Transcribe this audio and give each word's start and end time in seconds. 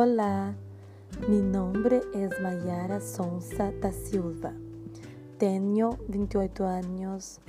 Hola, 0.00 0.54
mi 1.28 1.40
nombre 1.40 2.02
es 2.14 2.30
Mayara 2.40 3.00
Sonsa 3.00 3.72
da 3.80 3.90
Silva. 3.90 4.52
Tengo 5.38 5.98
28 6.06 6.68
años. 6.68 7.40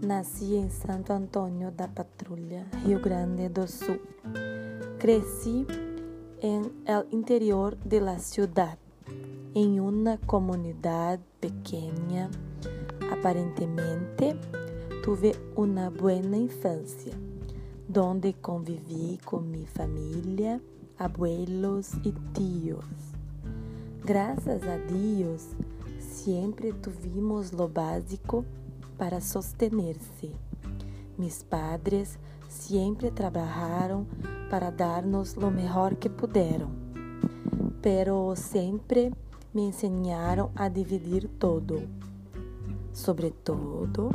Nací 0.00 0.58
en 0.58 0.70
Santo 0.70 1.12
Antonio 1.12 1.72
da 1.72 1.88
Patrulha, 1.88 2.70
Rio 2.84 3.00
Grande 3.00 3.48
do 3.48 3.66
Sul. 3.66 4.00
Crecí 5.00 5.66
en 6.40 6.70
el 6.86 7.04
interior 7.10 7.76
de 7.78 8.00
la 8.00 8.20
ciudad, 8.20 8.78
en 9.54 9.80
una 9.80 10.18
comunidad 10.18 11.18
pequeña. 11.40 12.30
Aparentemente, 13.10 14.38
tuve 15.02 15.34
una 15.56 15.90
buena 15.90 16.36
infancia, 16.36 17.14
donde 17.88 18.34
conviví 18.34 19.18
con 19.24 19.50
mi 19.50 19.66
familia 19.66 20.60
abuelos 20.98 21.92
e 22.04 22.12
tios. 22.34 22.84
Graças 24.04 24.62
a 24.64 24.76
Deus, 24.76 25.48
sempre 26.00 26.72
tuvimos 26.72 27.52
lo 27.52 27.68
básico 27.68 28.44
para 28.96 29.20
sostener-se. 29.20 30.32
Mis 31.16 31.42
padres 31.42 32.18
sempre 32.48 33.10
trabalharam 33.10 34.06
para 34.50 34.70
dar-nos 34.70 35.36
lo 35.36 35.50
melhor 35.50 35.94
que 35.94 36.08
puderam, 36.08 36.70
pero 37.80 38.34
sempre 38.34 39.12
me 39.54 39.62
ensinaram 39.62 40.50
a 40.56 40.68
dividir 40.68 41.28
todo. 41.38 41.82
Sobretudo, 42.92 44.10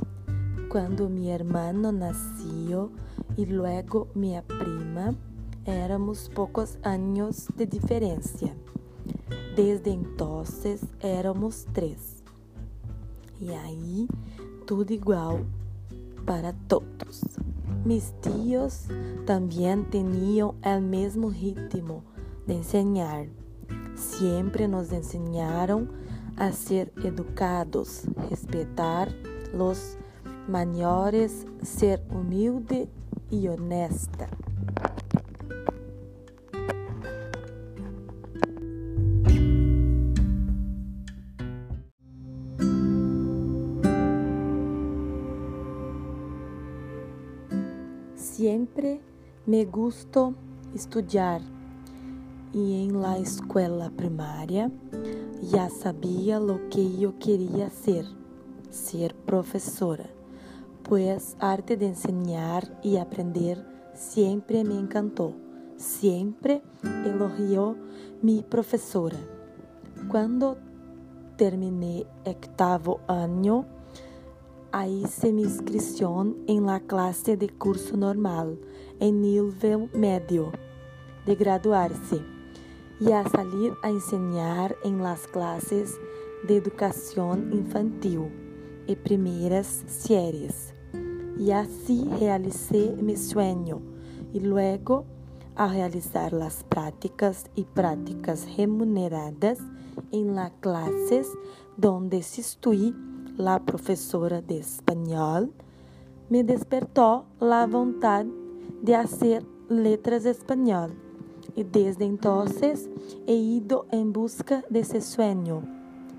quando 0.69 1.07
mi 1.07 1.29
hermano 1.29 1.91
nasceu 1.91 2.91
e 3.38 3.45
luego 3.45 4.08
minha 4.15 4.41
prima, 4.41 5.15
éramos 5.66 6.28
poucos 6.28 6.78
anos 6.83 7.47
de 7.56 7.66
diferença. 7.66 8.50
Desde 9.56 9.89
então 9.89 10.44
éramos 11.00 11.66
três. 11.73 12.23
E 13.39 13.52
aí, 13.52 14.08
tudo 14.66 14.92
igual 14.92 15.42
para 16.25 16.53
todos. 16.67 17.22
Mis 17.86 18.14
tios 18.22 18.88
também 19.25 19.83
tinham 19.92 20.55
o 20.64 20.81
mesmo 20.81 21.28
ritmo 21.28 22.03
de 22.48 22.53
ensinar. 22.53 23.27
Sempre 23.95 24.67
nos 24.67 24.92
ensinaram 24.92 25.88
a 26.38 26.52
ser 26.52 26.92
educados, 27.03 28.05
respeitar 28.30 29.08
os 29.53 29.98
maiores, 30.48 31.45
ser 31.61 32.02
humilde 32.09 32.89
e 33.30 33.48
honesta. 33.48 34.30
Siempre 48.44 48.99
me 49.47 49.63
gustó 49.63 50.33
estudiar 50.75 51.39
e 52.53 52.73
em 52.73 52.91
la 52.91 53.17
escola 53.17 53.89
primária 53.89 54.69
já 55.41 55.69
sabia 55.69 56.39
lo 56.39 56.67
que 56.67 57.02
eu 57.02 57.14
queria 57.14 57.69
ser, 57.69 58.05
ser 58.69 59.14
professora, 59.25 60.09
pois 60.83 61.38
arte 61.39 61.77
de 61.77 61.86
ensinar 61.86 62.69
e 62.83 62.97
aprender 62.97 63.66
sempre 63.94 64.61
me 64.66 64.75
encantou, 64.75 65.33
sempre 65.77 66.61
elogiou 67.05 67.77
minha 68.21 68.43
professora. 68.43 69.20
Quando 70.10 70.58
terminei 71.37 72.05
oitavo 72.25 72.99
ano, 73.08 73.65
Aí 74.76 75.04
hice 75.04 75.32
mi 75.32 75.44
inscripción 75.44 76.36
en 76.48 76.66
la 76.66 76.80
de 76.80 77.50
curso 77.60 77.95
normal, 77.95 78.60
en 79.00 79.22
nivel 79.22 79.88
medio, 79.94 80.52
de 81.28 81.36
graduarse, 81.36 82.20
y 83.00 83.11
a 83.11 83.23
salir 83.30 83.73
a 83.84 83.92
enseñar 83.92 84.76
en 84.84 85.04
las 85.04 85.28
clases 85.28 85.94
de 86.48 86.58
educación 86.58 87.54
infantil 87.54 88.32
y 88.88 88.95
primeras 88.95 89.84
series. 89.86 90.73
Y 91.38 91.52
así 91.52 92.10
realicé 92.20 92.95
mi 93.00 93.16
sueño 93.16 93.80
y 94.34 94.40
luego 94.40 95.05
a 95.55 95.67
realizar 95.67 96.34
las 96.34 96.64
prácticas 96.64 97.45
y 97.54 97.66
prácticas 97.66 98.48
remuneradas 98.58 99.60
en 100.11 100.34
las 100.34 100.52
clases 100.61 101.28
donde 101.78 102.17
estuve 102.17 103.12
la 103.38 103.60
professora 103.60 104.42
de 104.42 104.60
espanhol, 104.60 105.49
me 106.30 106.44
despertou 106.44 107.26
a 107.39 107.66
vontade 107.66 108.30
de 108.82 108.94
fazer 108.94 109.45
letras 109.70 110.26
espanhol 110.26 110.89
e 111.55 111.64
desde 111.64 112.05
então 112.05 112.45
he 113.27 113.36
ido 113.36 113.86
em 113.92 114.10
busca 114.11 114.64
desse 114.70 115.02
sonho. 115.02 115.64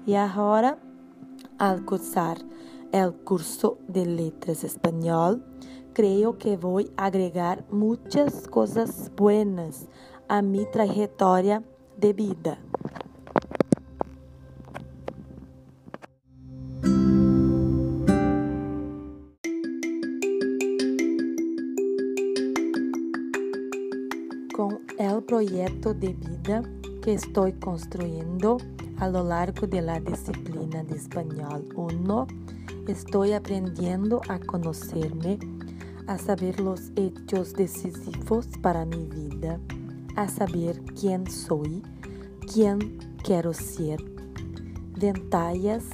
E 0.06 0.14
agora, 0.14 0.78
al 1.58 1.82
cursar 1.82 2.38
el 2.92 3.12
curso 3.24 3.78
de 3.88 4.04
letras 4.04 4.62
espanhol, 4.62 5.40
creio 5.92 6.34
que 6.34 6.56
vou 6.56 6.80
agregar 6.96 7.64
muitas 7.70 8.46
coisas 8.46 9.10
buenas 9.16 9.88
a 10.28 10.42
minha 10.42 10.66
trajetória 10.66 11.62
de 11.96 12.12
vida. 12.12 12.58
Com 24.54 24.68
o 24.68 25.22
projeto 25.22 25.92
de 25.94 26.12
vida 26.12 26.62
que 27.02 27.10
estou 27.10 27.52
construindo 27.54 28.56
a 29.00 29.08
lo 29.08 29.24
largo 29.24 29.66
de 29.66 29.80
la 29.80 29.98
disciplina 29.98 30.84
de 30.84 30.94
espanhol 30.94 31.60
1, 31.76 32.88
estou 32.88 33.24
aprendendo 33.34 34.20
a 34.28 34.38
conhecer-me, 34.38 35.40
a 36.06 36.16
saber 36.16 36.60
os 36.60 36.92
hechos 36.94 37.52
decisivos 37.52 38.46
para 38.62 38.86
minha 38.86 39.08
vida, 39.08 39.60
a 40.14 40.28
saber 40.28 40.80
quem 40.94 41.28
sou, 41.28 41.64
quem 42.46 42.78
quero 43.24 43.52
ser, 43.52 43.98
vantagens 44.96 45.84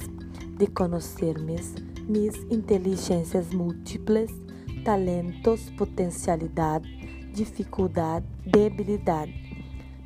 de 0.59 0.67
conhecer-me, 0.67 1.55
minhas 2.07 2.35
inteligências 2.51 3.51
múltiplas, 3.51 4.29
talentos, 4.85 5.71
potencialidade 5.71 7.01
dificuldade, 7.33 8.25
debilidade, 8.45 9.33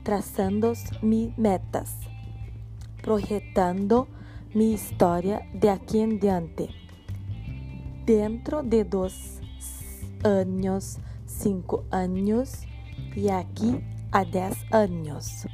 traçando 0.03 0.73
me 1.01 1.33
metas, 1.37 1.97
projetando 3.01 4.07
minha 4.53 4.75
história 4.75 5.41
de 5.53 5.67
aqui 5.67 5.99
em 5.99 6.17
diante. 6.17 6.69
Dentro 8.05 8.61
de 8.63 8.83
dois 8.83 9.41
anos, 10.23 10.99
cinco 11.25 11.83
anos 11.91 12.65
e 13.15 13.29
aqui 13.29 13.83
a 14.11 14.23
dez 14.23 14.55
anos. 14.71 15.45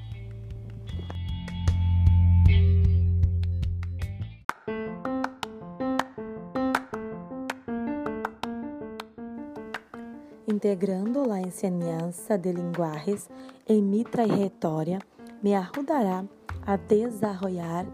Integrando 10.48 11.32
a 11.32 11.40
enseñanza 11.40 12.38
de 12.38 12.54
linguagens 12.54 13.30
em 13.68 13.82
minha 13.82 14.06
trajetória, 14.06 15.00
me 15.42 15.56
ajudará 15.56 16.26
a 16.66 16.78
desenvolver 16.78 17.88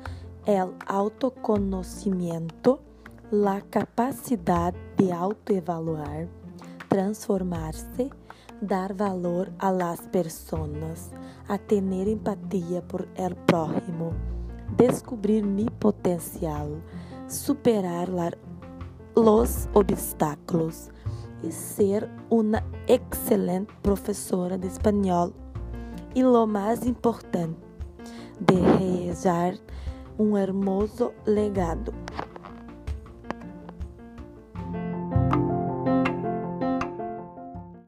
o 0.48 0.74
autoconhecimento, 0.86 2.80
a 3.46 3.62
capacidade 3.62 4.78
de 4.96 5.12
autoevaluar, 5.12 6.28
transformar-se, 6.88 8.10
dar 8.62 8.94
valor 8.94 9.52
a 9.60 9.72
las 9.72 10.02
pessoas, 10.08 11.12
a 11.48 11.58
ter 11.58 11.84
empatia 11.84 12.82
por 12.82 13.08
el 13.16 13.36
prójimo, 13.46 14.14
descobrir 14.78 15.44
mi 15.44 15.66
potencial, 15.66 16.82
superar 17.28 18.10
los 19.16 19.68
obstáculos 19.74 20.90
e 21.44 21.52
ser 21.52 22.10
uma 22.30 22.64
excelente 22.88 23.74
professora 23.82 24.58
de 24.58 24.68
espanhol 24.68 25.34
e, 26.16 26.24
lo 26.24 26.48
mais 26.48 26.86
importante, 26.86 27.58
de 28.40 28.56
realizar 28.56 29.54
um 30.18 30.38
hermoso 30.38 31.14
legado. 31.26 31.94